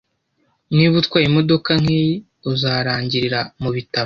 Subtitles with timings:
[0.75, 2.15] Niba utwaye imodoka nkiyi,
[2.51, 3.99] uzarangirira mubitaro.